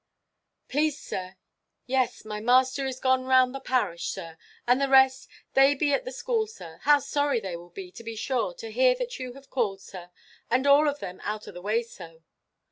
"Please, 0.67 0.99
sir, 0.99 1.35
yes, 1.85 2.25
my 2.25 2.39
master 2.39 2.87
is 2.87 2.99
gone 2.99 3.25
round 3.25 3.53
the 3.53 3.59
parish, 3.59 4.07
sir; 4.09 4.35
and 4.67 4.81
the 4.81 4.89
rest, 4.89 5.29
they 5.53 5.75
be 5.75 5.93
at 5.93 6.05
the 6.05 6.11
school, 6.11 6.47
sir. 6.47 6.79
How 6.81 6.97
sorry 6.97 7.39
they 7.39 7.55
will 7.55 7.69
be, 7.69 7.91
to 7.91 8.03
be 8.03 8.15
sure, 8.15 8.55
to 8.55 8.71
hear 8.71 8.95
that 8.95 9.19
you 9.19 9.33
have 9.33 9.51
called, 9.51 9.79
sir, 9.81 10.09
and 10.49 10.65
all 10.65 10.87
of 10.89 11.01
them 11.01 11.21
out 11.23 11.45
of 11.45 11.53
the 11.53 11.61
way 11.61 11.83
so!" 11.83 12.23